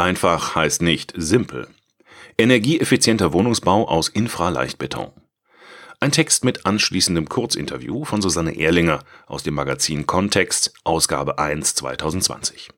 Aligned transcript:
Einfach 0.00 0.54
heißt 0.54 0.80
nicht 0.80 1.12
simpel. 1.14 1.68
Energieeffizienter 2.38 3.34
Wohnungsbau 3.34 3.86
aus 3.86 4.08
Infraleichtbeton. 4.08 5.12
Ein 6.00 6.10
Text 6.10 6.42
mit 6.42 6.64
anschließendem 6.64 7.28
Kurzinterview 7.28 8.06
von 8.06 8.22
Susanne 8.22 8.56
Ehrlinger 8.56 9.00
aus 9.26 9.42
dem 9.42 9.52
Magazin 9.52 10.06
Kontext, 10.06 10.72
Ausgabe 10.84 11.38
1 11.38 11.74
2020. 11.74 12.70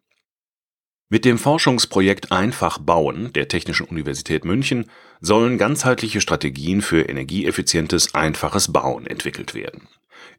Mit 1.11 1.24
dem 1.24 1.38
Forschungsprojekt 1.38 2.32
Einfach 2.32 2.79
bauen 2.79 3.33
der 3.35 3.47
Technischen 3.47 3.87
Universität 3.87 4.45
München 4.45 4.91
sollen 5.21 5.59
ganzheitliche 5.59 6.21
Strategien 6.21 6.83
für 6.83 7.03
energieeffizientes, 7.03 8.17
einfaches 8.17 8.73
Bauen 8.73 9.07
entwickelt 9.07 9.54
werden. 9.54 9.87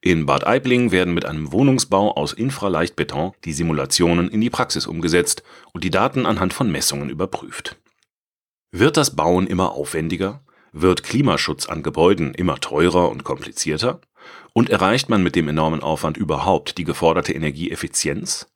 In 0.02 0.26
Bad 0.26 0.46
Aibling 0.46 0.92
werden 0.92 1.14
mit 1.14 1.26
einem 1.26 1.52
Wohnungsbau 1.52 2.16
aus 2.16 2.34
Infraleichtbeton 2.34 3.34
die 3.46 3.54
Simulationen 3.54 4.30
in 4.30 4.42
die 4.42 4.50
Praxis 4.50 4.88
umgesetzt 4.88 5.44
und 5.72 5.84
die 5.84 5.90
Daten 5.90 6.26
anhand 6.26 6.54
von 6.54 6.72
Messungen 6.72 7.10
überprüft. 7.10 7.78
Wird 8.72 8.98
das 8.98 9.16
Bauen 9.16 9.48
immer 9.48 9.72
aufwendiger? 9.72 10.44
Wird 10.72 11.04
Klimaschutz 11.04 11.68
an 11.68 11.84
Gebäuden 11.84 12.34
immer 12.34 12.60
teurer 12.60 13.10
und 13.10 13.24
komplizierter? 13.24 14.02
Und 14.54 14.70
erreicht 14.70 15.10
man 15.10 15.24
mit 15.24 15.36
dem 15.36 15.48
enormen 15.48 15.84
Aufwand 15.84 16.18
überhaupt 16.18 16.78
die 16.78 16.84
geforderte 16.84 17.34
Energieeffizienz? 17.34 18.48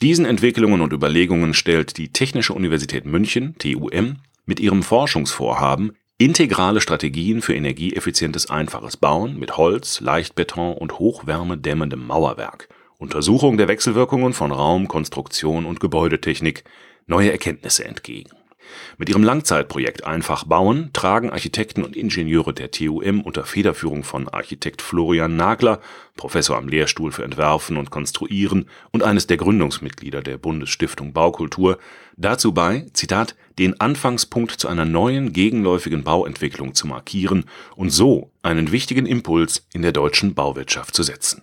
Diesen 0.00 0.24
Entwicklungen 0.26 0.80
und 0.80 0.92
Überlegungen 0.92 1.54
stellt 1.54 1.96
die 1.96 2.12
Technische 2.12 2.52
Universität 2.52 3.06
München 3.06 3.54
(TUM) 3.58 4.16
mit 4.44 4.60
ihrem 4.60 4.82
Forschungsvorhaben 4.82 5.96
Integrale 6.16 6.80
Strategien 6.80 7.42
für 7.42 7.54
energieeffizientes 7.54 8.48
einfaches 8.48 8.96
Bauen 8.96 9.36
mit 9.36 9.56
Holz, 9.56 10.00
Leichtbeton 10.00 10.74
und 10.74 11.00
hochwärmedämmendem 11.00 12.06
Mauerwerk. 12.06 12.68
Untersuchung 12.98 13.58
der 13.58 13.66
Wechselwirkungen 13.66 14.32
von 14.32 14.52
Raum, 14.52 14.86
Konstruktion 14.86 15.66
und 15.66 15.80
Gebäudetechnik 15.80 16.62
neue 17.06 17.32
Erkenntnisse 17.32 17.84
entgegen 17.84 18.30
mit 18.98 19.08
ihrem 19.08 19.22
Langzeitprojekt 19.22 20.04
Einfach 20.04 20.44
bauen 20.44 20.90
tragen 20.92 21.30
Architekten 21.30 21.82
und 21.82 21.96
Ingenieure 21.96 22.52
der 22.52 22.70
TUM 22.70 23.20
unter 23.20 23.44
Federführung 23.44 24.04
von 24.04 24.28
Architekt 24.28 24.82
Florian 24.82 25.36
Nagler, 25.36 25.80
Professor 26.16 26.56
am 26.56 26.68
Lehrstuhl 26.68 27.12
für 27.12 27.24
Entwerfen 27.24 27.76
und 27.76 27.90
Konstruieren 27.90 28.68
und 28.90 29.02
eines 29.02 29.26
der 29.26 29.36
Gründungsmitglieder 29.36 30.22
der 30.22 30.38
Bundesstiftung 30.38 31.12
Baukultur, 31.12 31.78
dazu 32.16 32.52
bei, 32.52 32.86
Zitat, 32.92 33.34
den 33.58 33.80
Anfangspunkt 33.80 34.52
zu 34.52 34.68
einer 34.68 34.84
neuen 34.84 35.32
gegenläufigen 35.32 36.04
Bauentwicklung 36.04 36.74
zu 36.74 36.86
markieren 36.86 37.44
und 37.76 37.90
so 37.90 38.30
einen 38.42 38.72
wichtigen 38.72 39.06
Impuls 39.06 39.66
in 39.72 39.82
der 39.82 39.92
deutschen 39.92 40.34
Bauwirtschaft 40.34 40.94
zu 40.94 41.02
setzen 41.02 41.42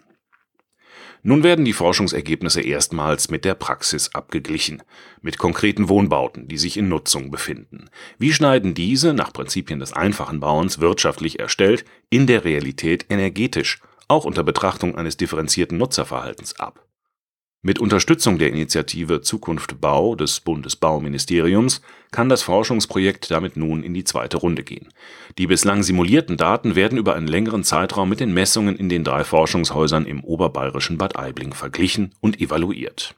nun 1.23 1.43
werden 1.43 1.65
die 1.65 1.73
Forschungsergebnisse 1.73 2.61
erstmals 2.61 3.29
mit 3.29 3.45
der 3.45 3.53
Praxis 3.53 4.13
abgeglichen, 4.13 4.81
mit 5.21 5.37
konkreten 5.37 5.89
Wohnbauten, 5.89 6.47
die 6.47 6.57
sich 6.57 6.77
in 6.77 6.89
Nutzung 6.89 7.31
befinden. 7.31 7.89
Wie 8.17 8.33
schneiden 8.33 8.73
diese, 8.73 9.13
nach 9.13 9.33
Prinzipien 9.33 9.79
des 9.79 9.93
einfachen 9.93 10.39
Bauens 10.39 10.79
wirtschaftlich 10.79 11.39
erstellt, 11.39 11.85
in 12.09 12.27
der 12.27 12.43
Realität 12.43 13.05
energetisch, 13.09 13.79
auch 14.07 14.25
unter 14.25 14.43
Betrachtung 14.43 14.95
eines 14.95 15.17
differenzierten 15.17 15.77
Nutzerverhaltens 15.77 16.59
ab 16.59 16.85
mit 17.63 17.77
Unterstützung 17.77 18.39
der 18.39 18.49
Initiative 18.49 19.21
Zukunft 19.21 19.79
Bau 19.79 20.15
des 20.15 20.39
Bundesbauministeriums 20.39 21.81
kann 22.11 22.27
das 22.27 22.41
Forschungsprojekt 22.41 23.29
damit 23.29 23.55
nun 23.55 23.83
in 23.83 23.93
die 23.93 24.03
zweite 24.03 24.37
Runde 24.37 24.63
gehen. 24.63 24.89
Die 25.37 25.45
bislang 25.45 25.83
simulierten 25.83 26.37
Daten 26.37 26.75
werden 26.75 26.97
über 26.97 27.15
einen 27.15 27.27
längeren 27.27 27.63
Zeitraum 27.63 28.09
mit 28.09 28.19
den 28.19 28.33
Messungen 28.33 28.75
in 28.75 28.89
den 28.89 29.03
drei 29.03 29.23
Forschungshäusern 29.23 30.05
im 30.05 30.23
oberbayerischen 30.23 30.97
Bad 30.97 31.17
Aibling 31.17 31.53
verglichen 31.53 32.15
und 32.19 32.41
evaluiert 32.41 33.15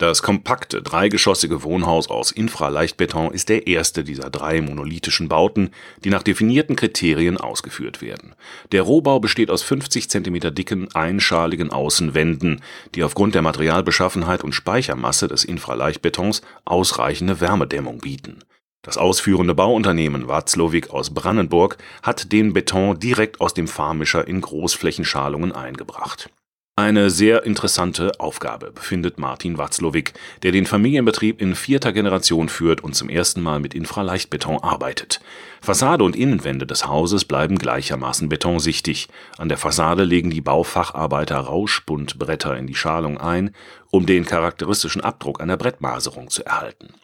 das 0.00 0.22
kompakte, 0.22 0.80
dreigeschossige 0.80 1.62
Wohnhaus 1.62 2.08
aus 2.08 2.32
Infraleichtbeton 2.32 3.32
ist 3.32 3.50
der 3.50 3.66
erste 3.66 4.02
dieser 4.02 4.30
drei 4.30 4.62
monolithischen 4.62 5.28
Bauten, 5.28 5.72
die 6.04 6.08
nach 6.08 6.22
definierten 6.22 6.74
Kriterien 6.74 7.36
ausgeführt 7.36 8.00
werden. 8.00 8.34
Der 8.72 8.80
Rohbau 8.80 9.20
besteht 9.20 9.50
aus 9.50 9.62
50 9.62 10.08
cm 10.08 10.54
dicken, 10.54 10.88
einschaligen 10.94 11.70
Außenwänden, 11.70 12.62
die 12.94 13.04
aufgrund 13.04 13.34
der 13.34 13.42
Materialbeschaffenheit 13.42 14.42
und 14.42 14.54
Speichermasse 14.54 15.28
des 15.28 15.44
Infraleichtbetons 15.44 16.40
ausreichende 16.64 17.40
Wärmedämmung 17.42 17.98
bieten. 17.98 18.38
Das 18.80 18.96
ausführende 18.96 19.54
Bauunternehmen 19.54 20.28
Watzlawick 20.28 20.88
aus 20.88 21.12
Brandenburg 21.12 21.76
hat 22.02 22.32
den 22.32 22.54
Beton 22.54 22.98
direkt 22.98 23.42
aus 23.42 23.52
dem 23.52 23.68
Fahrmischer 23.68 24.26
in 24.26 24.40
Großflächenschalungen 24.40 25.52
eingebracht 25.52 26.30
eine 26.76 27.10
sehr 27.10 27.44
interessante 27.44 28.12
Aufgabe, 28.18 28.72
befindet 28.72 29.18
Martin 29.18 29.58
Watzlowick, 29.58 30.14
der 30.42 30.50
den 30.50 30.64
Familienbetrieb 30.64 31.40
in 31.40 31.54
vierter 31.54 31.92
Generation 31.92 32.48
führt 32.48 32.82
und 32.82 32.94
zum 32.94 33.10
ersten 33.10 33.42
Mal 33.42 33.60
mit 33.60 33.74
Infraleichtbeton 33.74 34.58
arbeitet. 34.62 35.20
Fassade 35.60 36.04
und 36.04 36.16
Innenwände 36.16 36.66
des 36.66 36.86
Hauses 36.86 37.26
bleiben 37.26 37.58
gleichermaßen 37.58 38.30
betonsichtig. 38.30 39.08
An 39.36 39.50
der 39.50 39.58
Fassade 39.58 40.04
legen 40.04 40.30
die 40.30 40.40
Baufacharbeiter 40.40 41.36
Rauschbundbretter 41.36 42.56
in 42.56 42.66
die 42.66 42.74
Schalung 42.74 43.18
ein, 43.18 43.54
um 43.90 44.06
den 44.06 44.24
charakteristischen 44.24 45.02
Abdruck 45.02 45.42
einer 45.42 45.58
Brettmaserung 45.58 46.30
zu 46.30 46.46
erhalten. 46.46 46.94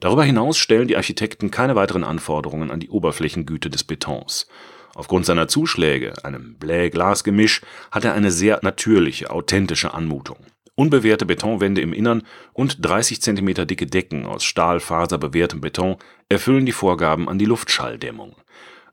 Darüber 0.00 0.24
hinaus 0.24 0.58
stellen 0.58 0.88
die 0.88 0.96
Architekten 0.96 1.50
keine 1.50 1.76
weiteren 1.76 2.04
Anforderungen 2.04 2.70
an 2.70 2.80
die 2.80 2.90
Oberflächengüte 2.90 3.70
des 3.70 3.84
Betons 3.84 4.46
Aufgrund 4.94 5.26
seiner 5.26 5.48
Zuschläge, 5.48 6.12
einem 6.24 6.54
Blä-Glas-Gemisch, 6.54 7.62
hat 7.90 8.04
er 8.04 8.14
eine 8.14 8.30
sehr 8.30 8.60
natürliche, 8.62 9.30
authentische 9.30 9.92
Anmutung. 9.92 10.38
Unbewehrte 10.76 11.26
Betonwände 11.26 11.80
im 11.80 11.92
Innern 11.92 12.22
und 12.52 12.84
30 12.84 13.22
cm 13.22 13.66
dicke 13.66 13.86
Decken 13.86 14.26
aus 14.26 14.44
stahlfaserbewehrtem 14.44 15.60
Beton 15.60 15.96
erfüllen 16.28 16.66
die 16.66 16.72
Vorgaben 16.72 17.28
an 17.28 17.38
die 17.38 17.44
Luftschalldämmung. 17.44 18.36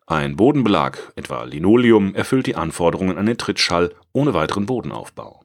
Ein 0.05 0.35
Bodenbelag, 0.35 0.97
etwa 1.15 1.43
Linoleum, 1.43 2.13
erfüllt 2.13 2.45
die 2.45 2.55
Anforderungen 2.55 3.17
an 3.17 3.25
den 3.25 3.37
Trittschall 3.37 3.95
ohne 4.13 4.33
weiteren 4.33 4.65
Bodenaufbau 4.65 5.40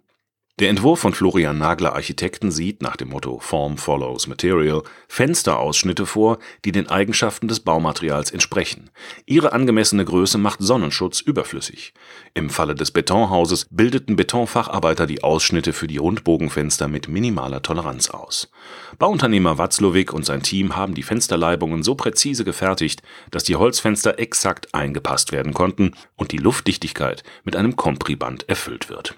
der 0.59 0.71
Entwurf 0.71 1.01
von 1.01 1.13
Florian 1.13 1.59
Nagler 1.59 1.93
Architekten 1.93 2.51
sieht 2.51 2.81
nach 2.81 2.97
dem 2.97 3.11
Motto 3.11 3.41
Form 3.41 3.77
follows 3.77 4.27
Material 4.27 4.83
Fensterausschnitte 5.07 6.07
vor, 6.07 6.39
die 6.65 6.73
den 6.73 6.89
Eigenschaften 6.89 7.47
des 7.47 7.61
Baumaterials 7.61 8.31
entsprechen. 8.31 8.89
Ihre 9.27 9.53
angemessene 9.53 10.07
Größe 10.07 10.39
macht 10.39 10.61
Sonnenschutz 10.63 11.21
überflüssig. 11.21 11.93
Im 12.33 12.49
Falle 12.49 12.75
des 12.75 12.91
Betonhauses 12.91 13.67
bildeten 13.71 14.17
Betonfacharbeiter 14.17 15.07
die 15.07 15.23
Ausschnitte 15.23 15.75
für 15.75 15.89
die 15.89 15.99
Rundbogenfenster 15.99 16.89
mit 16.89 17.07
minimaler 17.07 17.61
Toleranz 17.61 18.09
aus. 18.09 18.51
Bauunternehmer 18.99 19.59
Watzlowick 19.59 20.15
und 20.15 20.25
sein 20.25 20.43
Team 20.43 20.75
haben 20.75 20.95
die 20.95 21.03
Fensterleibungen 21.03 21.83
so 21.83 21.97
präzise 21.97 22.45
gefertigt, 22.45 23.03
dass 23.31 23.45
die 23.45 23.57
Holzfenster 23.57 24.19
exakt 24.19 24.75
eingepasst 24.75 25.33
werden 25.33 25.53
konnten 25.53 25.91
und 26.15 26.33
die 26.33 26.39
Luftdichtigkeit 26.39 27.25
mit 27.45 27.57
einem 27.57 27.77
Kompriband 27.77 28.49
erfüllt 28.49 28.89
wird 28.89 29.17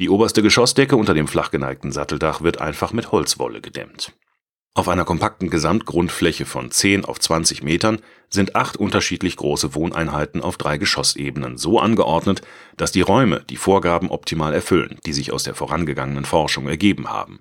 die 0.00 0.08
oberste 0.08 0.42
Geschossdecke 0.42 0.96
unter 0.96 1.14
dem 1.14 1.28
flach 1.28 1.50
geneigten 1.50 1.92
Satteldach 1.92 2.42
wird 2.42 2.60
einfach 2.60 2.92
mit 2.92 3.12
Holzwolle 3.12 3.60
gedämmt. 3.60 4.12
Auf 4.74 4.88
einer 4.88 5.04
kompakten 5.04 5.50
Gesamtgrundfläche 5.50 6.46
von 6.46 6.70
10 6.70 7.04
auf 7.04 7.18
20 7.18 7.64
Metern 7.64 7.98
sind 8.30 8.54
acht 8.54 8.76
unterschiedlich 8.76 9.36
große 9.36 9.74
Wohneinheiten 9.74 10.40
auf 10.40 10.56
drei 10.56 10.78
Geschossebenen 10.78 11.58
so 11.58 11.80
angeordnet, 11.80 12.42
dass 12.76 12.92
die 12.92 13.00
Räume 13.00 13.42
die 13.50 13.56
Vorgaben 13.56 14.10
optimal 14.10 14.54
erfüllen, 14.54 14.98
die 15.04 15.12
sich 15.12 15.32
aus 15.32 15.42
der 15.42 15.56
vorangegangenen 15.56 16.24
Forschung 16.24 16.68
ergeben 16.68 17.08
haben. 17.08 17.40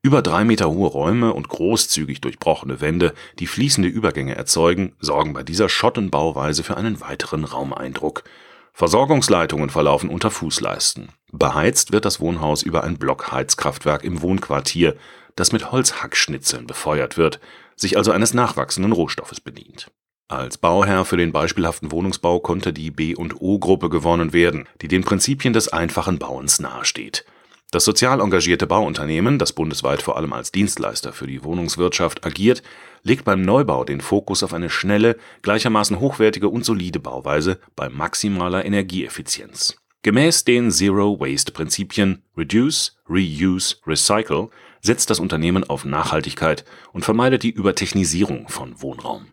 Über 0.00 0.22
drei 0.22 0.44
Meter 0.44 0.70
hohe 0.70 0.88
Räume 0.88 1.34
und 1.34 1.50
großzügig 1.50 2.22
durchbrochene 2.22 2.80
Wände, 2.80 3.12
die 3.38 3.46
fließende 3.46 3.90
Übergänge 3.90 4.34
erzeugen, 4.34 4.94
sorgen 5.00 5.34
bei 5.34 5.42
dieser 5.42 5.68
Schottenbauweise 5.68 6.62
für 6.62 6.78
einen 6.78 7.02
weiteren 7.02 7.44
Raumeindruck. 7.44 8.24
Versorgungsleitungen 8.72 9.70
verlaufen 9.70 10.10
unter 10.10 10.30
Fußleisten. 10.30 11.10
Beheizt 11.32 11.92
wird 11.92 12.04
das 12.04 12.20
Wohnhaus 12.20 12.62
über 12.62 12.84
ein 12.84 12.98
Blockheizkraftwerk 12.98 14.04
im 14.04 14.22
Wohnquartier, 14.22 14.96
das 15.36 15.52
mit 15.52 15.70
Holzhackschnitzeln 15.70 16.66
befeuert 16.66 17.16
wird, 17.16 17.40
sich 17.76 17.96
also 17.96 18.10
eines 18.12 18.34
nachwachsenden 18.34 18.92
Rohstoffes 18.92 19.40
bedient. 19.40 19.90
Als 20.28 20.58
Bauherr 20.58 21.04
für 21.04 21.16
den 21.16 21.32
beispielhaften 21.32 21.90
Wohnungsbau 21.90 22.38
konnte 22.40 22.72
die 22.72 22.90
B&O-Gruppe 22.90 23.88
gewonnen 23.88 24.32
werden, 24.32 24.68
die 24.80 24.88
den 24.88 25.02
Prinzipien 25.02 25.52
des 25.52 25.72
einfachen 25.72 26.18
Bauens 26.18 26.60
nahesteht 26.60 27.24
das 27.70 27.84
sozial 27.84 28.20
engagierte 28.20 28.66
Bauunternehmen, 28.66 29.38
das 29.38 29.52
bundesweit 29.52 30.02
vor 30.02 30.16
allem 30.16 30.32
als 30.32 30.50
Dienstleister 30.50 31.12
für 31.12 31.26
die 31.26 31.44
Wohnungswirtschaft 31.44 32.26
agiert, 32.26 32.62
legt 33.02 33.24
beim 33.24 33.42
Neubau 33.42 33.84
den 33.84 34.00
Fokus 34.00 34.42
auf 34.42 34.52
eine 34.52 34.70
schnelle, 34.70 35.16
gleichermaßen 35.42 36.00
hochwertige 36.00 36.48
und 36.48 36.64
solide 36.64 36.98
Bauweise 36.98 37.60
bei 37.76 37.88
maximaler 37.88 38.64
Energieeffizienz. 38.64 39.76
Gemäß 40.02 40.44
den 40.44 40.70
Zero-Waste-Prinzipien 40.70 42.22
Reduce, 42.36 42.96
Reuse, 43.08 43.76
Recycle 43.86 44.48
setzt 44.80 45.10
das 45.10 45.20
Unternehmen 45.20 45.62
auf 45.62 45.84
Nachhaltigkeit 45.84 46.64
und 46.92 47.04
vermeidet 47.04 47.42
die 47.42 47.50
Übertechnisierung 47.50 48.48
von 48.48 48.80
Wohnraum. 48.80 49.26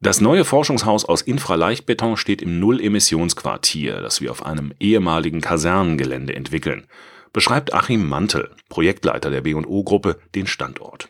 Das 0.00 0.20
neue 0.20 0.44
Forschungshaus 0.44 1.04
aus 1.04 1.22
Infraleichtbeton 1.22 2.16
steht 2.16 2.42
im 2.42 2.58
Null-Emissionsquartier, 2.58 4.00
das 4.00 4.20
wir 4.20 4.30
auf 4.30 4.44
einem 4.44 4.72
ehemaligen 4.80 5.40
Kasernengelände 5.40 6.34
entwickeln 6.34 6.86
beschreibt 7.32 7.74
Achim 7.74 8.08
Mantel, 8.08 8.50
Projektleiter 8.68 9.30
der 9.30 9.40
B&O-Gruppe, 9.42 10.18
den 10.34 10.46
Standort. 10.46 11.08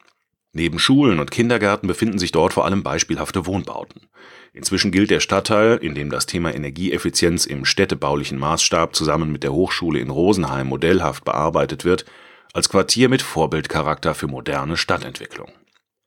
Neben 0.53 0.81
Schulen 0.81 1.21
und 1.21 1.31
Kindergärten 1.31 1.87
befinden 1.87 2.19
sich 2.19 2.33
dort 2.33 2.53
vor 2.53 2.65
allem 2.65 2.83
beispielhafte 2.83 3.47
Wohnbauten. 3.47 4.09
Inzwischen 4.53 4.91
gilt 4.91 5.11
der 5.11 5.21
Stadtteil, 5.21 5.77
in 5.77 5.95
dem 5.95 6.11
das 6.11 6.27
Thema 6.27 6.53
Energieeffizienz 6.53 7.47
im 7.47 7.65
städtebaulichen 7.65 8.39
Maßstab 8.39 8.97
zusammen 8.97 9.31
mit 9.31 9.45
der 9.45 9.53
Hochschule 9.53 10.01
in 10.01 10.11
Rosenheim 10.11 10.67
modellhaft 10.67 11.25
bearbeitet 11.25 11.85
wird, 11.85 12.05
als 12.53 12.69
Quartier 12.69 13.09
mit 13.09 13.23
Vorbildcharakter 13.23 14.15
für 14.15 14.27
moderne 14.27 14.77
Stadtentwicklung. 14.77 15.53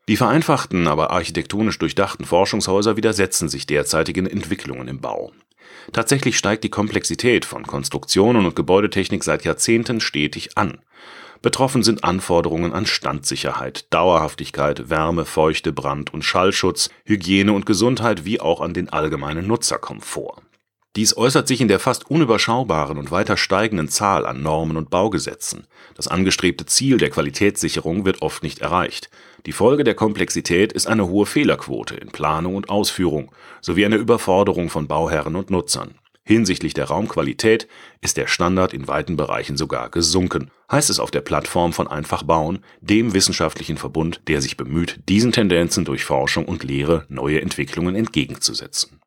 Die 0.09 0.17
vereinfachten, 0.17 0.87
aber 0.87 1.11
architektonisch 1.11 1.79
durchdachten 1.79 2.25
Forschungshäuser 2.25 2.97
widersetzen 2.97 3.47
sich 3.47 3.65
derzeitigen 3.65 4.27
Entwicklungen 4.27 4.89
im 4.89 4.99
Bau. 4.99 5.31
Tatsächlich 5.91 6.37
steigt 6.37 6.63
die 6.63 6.69
Komplexität 6.69 7.45
von 7.45 7.67
Konstruktionen 7.67 8.45
und 8.45 8.55
Gebäudetechnik 8.55 9.23
seit 9.23 9.43
Jahrzehnten 9.43 9.99
stetig 9.99 10.57
an. 10.57 10.79
Betroffen 11.41 11.83
sind 11.83 12.03
Anforderungen 12.03 12.73
an 12.73 12.85
Standsicherheit, 12.85 13.93
Dauerhaftigkeit, 13.93 14.89
Wärme, 14.89 15.25
Feuchte, 15.25 15.73
Brand 15.73 16.13
und 16.13 16.23
Schallschutz, 16.23 16.89
Hygiene 17.03 17.51
und 17.51 17.65
Gesundheit 17.65 18.23
wie 18.23 18.39
auch 18.39 18.61
an 18.61 18.73
den 18.73 18.89
allgemeinen 18.89 19.45
Nutzerkomfort 19.47 20.41
dies 20.95 21.17
äußert 21.17 21.47
sich 21.47 21.59
in 21.59 21.67
der 21.67 21.79
fast 21.79 22.09
unüberschaubaren 22.11 22.99
und 22.99 23.09
weiter 23.09 23.35
steigenden 23.35 23.89
Zahl 23.89 24.27
an 24.27 24.43
Normen 24.43 24.77
und 24.77 24.91
Baugesetzen. 24.91 25.65
Das 25.95 26.07
angestrebte 26.07 26.67
Ziel 26.67 26.97
der 26.97 27.09
Qualitätssicherung 27.09 28.05
wird 28.05 28.21
oft 28.21 28.43
nicht 28.43 28.59
erreicht. 28.59 29.09
Die 29.47 29.53
Folge 29.53 29.83
der 29.83 29.95
Komplexität 29.95 30.71
ist 30.71 30.85
eine 30.85 31.07
hohe 31.07 31.25
Fehlerquote 31.25 31.95
in 31.95 32.09
Planung 32.09 32.55
und 32.55 32.69
Ausführung 32.69 33.31
sowie 33.59 33.85
eine 33.85 33.95
Überforderung 33.95 34.69
von 34.69 34.87
Bauherren 34.87 35.35
und 35.35 35.49
Nutzern. 35.49 35.95
Hinsichtlich 36.25 36.75
der 36.75 36.85
Raumqualität 36.85 37.67
ist 37.99 38.15
der 38.15 38.27
Standard 38.27 38.71
in 38.71 38.87
weiten 38.87 39.17
Bereichen 39.17 39.57
sogar 39.57 39.89
gesunken, 39.89 40.51
heißt 40.71 40.91
es 40.91 40.99
auf 40.99 41.11
der 41.11 41.21
Plattform 41.21 41.73
von 41.73 41.87
Einfach 41.87 42.21
Bauen, 42.21 42.59
dem 42.81 43.13
wissenschaftlichen 43.13 43.77
Verbund, 43.77 44.21
der 44.27 44.41
sich 44.41 44.57
bemüht, 44.57 44.99
diesen 45.09 45.31
Tendenzen 45.31 45.85
durch 45.85 46.05
Forschung 46.05 46.45
und 46.45 46.63
Lehre 46.63 47.05
neue 47.09 47.41
Entwicklungen 47.41 47.95
entgegenzusetzen 47.95 49.02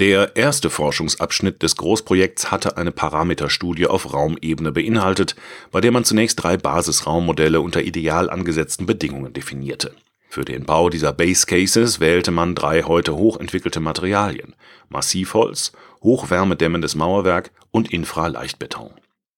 der 0.00 0.34
erste 0.34 0.70
Forschungsabschnitt 0.70 1.62
des 1.62 1.76
Großprojekts 1.76 2.50
hatte 2.50 2.76
eine 2.76 2.90
Parameterstudie 2.90 3.86
auf 3.86 4.12
Raumebene 4.12 4.72
beinhaltet, 4.72 5.36
bei 5.70 5.80
der 5.80 5.92
man 5.92 6.04
zunächst 6.04 6.42
drei 6.42 6.56
Basisraummodelle 6.56 7.60
unter 7.60 7.80
ideal 7.80 8.28
angesetzten 8.28 8.86
Bedingungen 8.86 9.32
definierte. 9.32 9.94
Für 10.28 10.44
den 10.44 10.64
Bau 10.64 10.90
dieser 10.90 11.12
Base 11.12 11.46
Cases 11.46 12.00
wählte 12.00 12.32
man 12.32 12.56
drei 12.56 12.82
heute 12.82 13.14
hochentwickelte 13.14 13.78
Materialien: 13.78 14.56
Massivholz, 14.88 15.70
hochwärmedämmendes 16.02 16.96
Mauerwerk 16.96 17.52
und 17.70 17.92
Infraleichtbeton. 17.92 18.90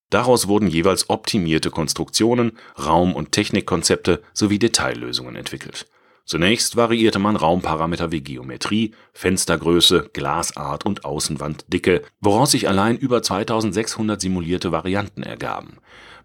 Daraus 0.08 0.48
wurden 0.48 0.68
jeweils 0.68 1.10
optimierte 1.10 1.70
Konstruktionen, 1.70 2.52
Raum 2.82 3.14
und 3.14 3.32
Technikkonzepte 3.32 4.22
sowie 4.32 4.58
Detaillösungen 4.58 5.36
entwickelt 5.36 5.86
Zunächst 6.26 6.74
variierte 6.74 7.20
man 7.20 7.36
Raumparameter 7.36 8.10
wie 8.10 8.20
Geometrie, 8.20 8.90
Fenstergröße, 9.12 10.10
Glasart 10.12 10.84
und 10.84 11.04
Außenwanddicke, 11.04 12.02
woraus 12.20 12.50
sich 12.50 12.68
allein 12.68 12.98
über 12.98 13.22
2600 13.22 14.20
simulierte 14.20 14.72
Varianten 14.72 15.22
ergaben. 15.22 15.76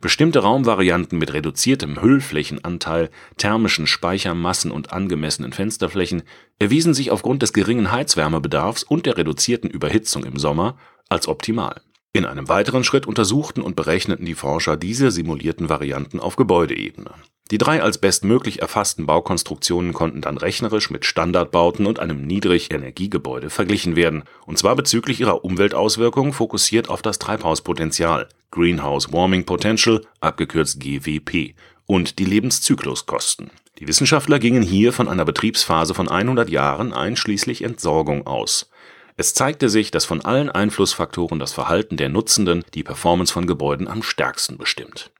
Bestimmte 0.01 0.39
Raumvarianten 0.39 1.19
mit 1.19 1.31
reduziertem 1.33 2.01
Hüllflächenanteil, 2.01 3.12
thermischen 3.38 3.86
Speichermassen 3.86 4.71
und 4.71 4.92
angemessenen 4.92 5.53
Fensterflächen 5.53 6.24
erwiesen 6.57 6.95
sich 6.95 7.12
aufgrund 7.12 7.44
des 7.44 7.53
geringen 7.53 7.92
Heizwärmebedarfs 7.92 8.81
und 8.81 9.06
der 9.06 9.19
reduzierten 9.19 9.69
Überhitzung 9.69 10.24
im 10.24 10.39
Sommer 10.39 10.80
als 11.09 11.27
optimal. 11.27 11.80
In 12.12 12.25
einem 12.25 12.50
weiteren 12.50 12.83
Schritt 12.83 13.06
untersuchten 13.06 13.62
und 13.62 13.75
berechneten 13.75 14.25
die 14.25 14.33
Forscher 14.33 14.77
diese 14.77 15.12
simulierten 15.12 15.69
Varianten 15.69 16.19
auf 16.19 16.38
Gebäudeebene 16.38 17.12
die 17.51 17.57
drei 17.57 17.83
als 17.83 17.98
bestmöglich 17.98 18.62
erfassten 18.62 19.06
Baukonstruktionen 19.06 19.92
konnten 19.92 20.21
dann 20.21 20.38
rechnerisch 20.38 20.89
mit 20.89 21.03
Standardbauten 21.03 21.86
und 21.86 22.00
einem 22.00 22.25
Niedrigenergiegebäude 22.25 23.50
verglichen 23.50 23.98
werden, 23.98 24.24
und 24.45 24.57
zwar 24.57 24.77
bezüglich 24.77 25.19
ihrer 25.19 25.44
Umweltauswirkungen 25.44 26.31
fokussiert 26.31 26.89
auf 26.89 27.01
das 27.01 27.19
Treibhauspotenzial 27.19 28.30
(Greenhouse 28.51 29.12
Warming 29.12 29.45
Potential, 29.45 30.01
abgekürzt 30.21 30.80
GWP) 30.80 31.53
und 31.86 32.19
die 32.19 32.25
Lebenszykluskosten. 32.25 33.51
Die 33.80 33.88
Wissenschaftler 33.88 34.39
gingen 34.39 34.63
hier 34.63 34.94
von 34.94 35.09
einer 35.09 35.25
Betriebsphase 35.25 35.94
von 35.94 36.07
100 36.07 36.50
Jahren 36.50 36.94
einschließlich 36.94 37.63
Entsorgung 37.63 38.27
aus. 38.27 38.69
Es 39.18 39.33
zeigte 39.33 39.68
sich, 39.68 39.92
dass 39.92 40.06
von 40.06 40.21
allen 40.21 40.50
Einflussfaktoren 40.50 41.38
das 41.38 41.51
Verhalten 41.51 41.98
der 41.98 42.07
Nutzenden 42.07 42.63
die 42.74 42.83
Performance 42.83 43.33
von 43.33 43.45
Gebäuden 43.45 43.89
am 43.89 44.03
stärksten 44.03 44.57
bestimmt 44.57 45.12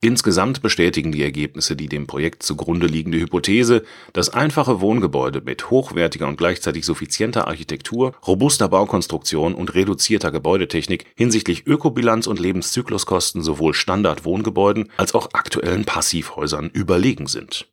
Insgesamt 0.00 0.62
bestätigen 0.62 1.10
die 1.10 1.24
Ergebnisse 1.24 1.74
die 1.74 1.88
dem 1.88 2.06
Projekt 2.06 2.44
zugrunde 2.44 2.86
liegende 2.86 3.18
Hypothese, 3.18 3.82
dass 4.12 4.28
einfache 4.28 4.80
Wohngebäude 4.80 5.40
mit 5.40 5.70
hochwertiger 5.70 6.28
und 6.28 6.36
gleichzeitig 6.36 6.86
suffizienter 6.86 7.48
Architektur, 7.48 8.14
robuster 8.24 8.68
Baukonstruktion 8.68 9.54
und 9.54 9.74
reduzierter 9.74 10.30
Gebäudetechnik 10.30 11.06
hinsichtlich 11.16 11.66
Ökobilanz 11.66 12.28
und 12.28 12.38
Lebenszykluskosten 12.38 13.42
sowohl 13.42 13.74
Standardwohngebäuden 13.74 14.88
als 14.96 15.16
auch 15.16 15.30
aktuellen 15.32 15.84
Passivhäusern 15.84 16.70
überlegen 16.72 17.26
sind. 17.26 17.66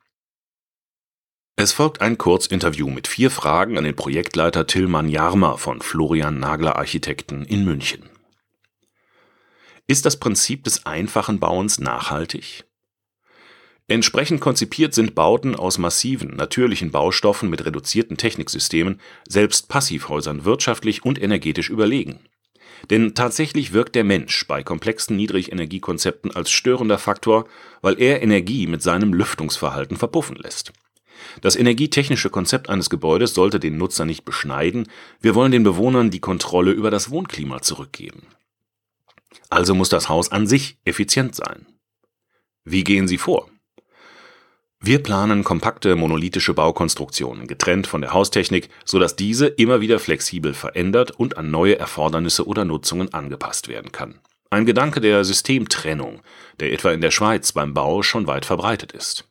Es 1.58 1.74
folgt 1.74 2.02
ein 2.02 2.18
Kurzinterview 2.18 2.90
mit 2.90 3.08
vier 3.08 3.30
Fragen 3.30 3.78
an 3.78 3.84
den 3.84 3.96
Projektleiter 3.96 4.66
Tillmann 4.66 5.10
Jarmer 5.10 5.60
von 5.60 5.80
Florian 5.80 6.40
Nagler 6.40 6.76
Architekten 6.76 7.46
in 7.46 7.64
München 7.66 8.15
ist 9.88 10.06
das 10.06 10.18
Prinzip 10.18 10.64
des 10.64 10.86
einfachen 10.86 11.40
Bauens 11.40 11.80
nachhaltig? 11.80 12.66
Entsprechend 13.88 14.42
konzipiert 14.42 14.96
sind 14.96 15.14
Bauten 15.14 15.56
aus 15.56 15.78
massiven, 15.78 16.36
natürlichen 16.36 16.90
Baustoffen 16.90 17.52
mit 17.52 17.66
reduzierten 17.66 18.18
Techniksystemen 18.18 19.00
selbst 19.28 19.68
Passivhäusern 19.70 20.44
wirtschaftlich 20.44 21.06
und 21.06 21.22
energetisch 21.22 21.70
überlegen. 21.70 22.20
Denn 22.90 23.14
tatsächlich 23.14 23.74
wirkt 23.74 23.94
der 23.94 24.04
Mensch 24.04 24.48
bei 24.48 24.64
komplexen 24.64 25.16
Niedrigenergiekonzepten 25.18 26.36
als 26.36 26.50
störender 26.50 26.98
Faktor, 26.98 27.46
weil 27.82 28.02
er 28.02 28.24
Energie 28.24 28.66
mit 28.66 28.82
seinem 28.82 29.14
Lüftungsverhalten 29.14 29.98
verpuffen 29.98 30.36
lässt. 30.36 30.74
Das 31.42 31.56
energietechnische 31.56 32.32
Konzept 32.32 32.70
eines 32.70 32.90
Gebäudes 32.90 33.36
sollte 33.36 33.60
den 33.60 33.78
Nutzer 33.78 34.06
nicht 34.06 34.26
beschneiden, 34.26 34.88
wir 35.22 35.36
wollen 35.36 35.52
den 35.52 35.64
Bewohnern 35.64 36.10
die 36.10 36.20
Kontrolle 36.20 36.72
über 36.72 36.90
das 36.90 37.12
Wohnklima 37.12 37.62
zurückgeben. 37.62 38.24
Also 39.50 39.76
muss 39.76 39.90
das 39.90 40.10
Haus 40.10 40.32
an 40.32 40.48
sich 40.48 40.78
effizient 40.86 41.36
sein. 41.36 41.66
Wie 42.64 42.84
gehen 42.84 43.08
Sie 43.08 43.18
vor? 43.18 43.50
Wir 44.80 45.02
planen 45.02 45.44
kompakte 45.44 45.96
monolithische 45.96 46.54
Baukonstruktionen, 46.54 47.48
getrennt 47.48 47.88
von 47.88 48.02
der 48.02 48.14
Haustechnik, 48.14 48.70
sodass 48.84 49.16
diese 49.16 49.48
immer 49.48 49.82
wieder 49.82 50.00
flexibel 50.00 50.54
verändert 50.54 51.12
und 51.12 51.38
an 51.38 51.50
neue 51.50 51.80
Erfordernisse 51.80 52.46
oder 52.46 52.66
Nutzungen 52.66 53.14
angepasst 53.14 53.68
werden 53.68 53.92
kann. 53.92 54.20
Ein 54.52 54.66
Gedanke 54.66 55.02
der 55.02 55.24
Systemtrennung, 55.24 56.22
der 56.60 56.72
etwa 56.72 56.92
in 56.92 57.02
der 57.02 57.12
Schweiz 57.12 57.52
beim 57.52 57.74
Bau 57.74 58.04
schon 58.04 58.28
weit 58.28 58.46
verbreitet 58.46 58.92
ist. 58.92 59.28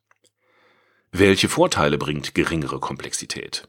Welche 1.13 1.49
Vorteile 1.49 1.99
bringt 1.99 2.35
geringere 2.35 2.81
Komplexität? 2.81 3.69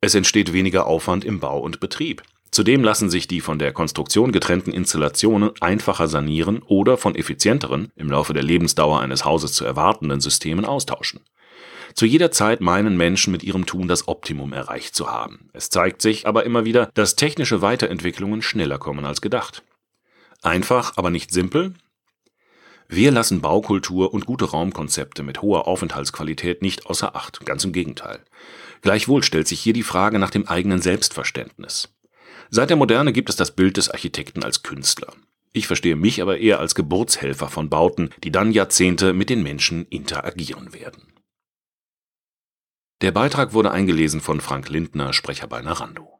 Es 0.00 0.14
entsteht 0.14 0.52
weniger 0.52 0.86
Aufwand 0.86 1.24
im 1.24 1.40
Bau 1.40 1.60
und 1.60 1.80
Betrieb. 1.80 2.22
Zudem 2.58 2.82
lassen 2.82 3.08
sich 3.08 3.28
die 3.28 3.40
von 3.40 3.60
der 3.60 3.72
Konstruktion 3.72 4.32
getrennten 4.32 4.72
Installationen 4.72 5.52
einfacher 5.60 6.08
sanieren 6.08 6.60
oder 6.66 6.96
von 6.96 7.14
effizienteren, 7.14 7.92
im 7.94 8.10
Laufe 8.10 8.32
der 8.32 8.42
Lebensdauer 8.42 8.98
eines 8.98 9.24
Hauses 9.24 9.52
zu 9.52 9.64
erwartenden 9.64 10.20
Systemen 10.20 10.64
austauschen. 10.64 11.20
Zu 11.94 12.04
jeder 12.04 12.32
Zeit 12.32 12.60
meinen 12.60 12.96
Menschen 12.96 13.30
mit 13.30 13.44
ihrem 13.44 13.64
Tun 13.64 13.86
das 13.86 14.08
Optimum 14.08 14.52
erreicht 14.52 14.96
zu 14.96 15.08
haben. 15.08 15.50
Es 15.52 15.70
zeigt 15.70 16.02
sich 16.02 16.26
aber 16.26 16.42
immer 16.42 16.64
wieder, 16.64 16.90
dass 16.94 17.14
technische 17.14 17.62
Weiterentwicklungen 17.62 18.42
schneller 18.42 18.78
kommen 18.78 19.04
als 19.04 19.20
gedacht. 19.20 19.62
Einfach, 20.42 20.96
aber 20.96 21.10
nicht 21.10 21.30
simpel? 21.30 21.74
Wir 22.88 23.12
lassen 23.12 23.40
Baukultur 23.40 24.12
und 24.12 24.26
gute 24.26 24.46
Raumkonzepte 24.46 25.22
mit 25.22 25.42
hoher 25.42 25.68
Aufenthaltsqualität 25.68 26.60
nicht 26.60 26.86
außer 26.86 27.14
Acht, 27.14 27.46
ganz 27.46 27.62
im 27.62 27.72
Gegenteil. 27.72 28.18
Gleichwohl 28.82 29.22
stellt 29.22 29.46
sich 29.46 29.60
hier 29.60 29.74
die 29.74 29.84
Frage 29.84 30.18
nach 30.18 30.30
dem 30.30 30.48
eigenen 30.48 30.82
Selbstverständnis. 30.82 31.94
Seit 32.50 32.70
der 32.70 32.76
Moderne 32.76 33.12
gibt 33.12 33.28
es 33.30 33.36
das 33.36 33.54
Bild 33.54 33.76
des 33.76 33.90
Architekten 33.90 34.42
als 34.42 34.62
Künstler. 34.62 35.12
Ich 35.52 35.66
verstehe 35.66 35.96
mich 35.96 36.22
aber 36.22 36.38
eher 36.38 36.60
als 36.60 36.74
Geburtshelfer 36.74 37.48
von 37.48 37.68
Bauten, 37.68 38.10
die 38.22 38.32
dann 38.32 38.52
Jahrzehnte 38.52 39.12
mit 39.12 39.30
den 39.30 39.42
Menschen 39.42 39.86
interagieren 39.86 40.72
werden. 40.72 41.12
Der 43.00 43.12
Beitrag 43.12 43.52
wurde 43.52 43.70
eingelesen 43.70 44.20
von 44.20 44.40
Frank 44.40 44.68
Lindner, 44.68 45.12
Sprecher 45.12 45.46
bei 45.46 45.62
Narando 45.62 46.17